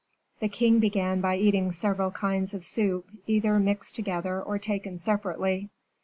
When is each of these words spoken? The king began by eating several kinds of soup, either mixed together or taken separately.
The 0.39 0.47
king 0.49 0.79
began 0.79 1.21
by 1.21 1.37
eating 1.37 1.71
several 1.71 2.09
kinds 2.09 2.55
of 2.55 2.63
soup, 2.63 3.05
either 3.27 3.59
mixed 3.59 3.93
together 3.93 4.41
or 4.41 4.57
taken 4.57 4.97
separately. 4.97 5.69